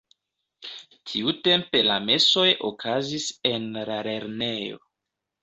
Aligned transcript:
Tiutempe 1.11 1.81
la 1.89 1.97
mesoj 2.07 2.47
okazis 2.71 3.29
en 3.53 3.69
la 3.77 4.01
lernejo. 4.09 4.83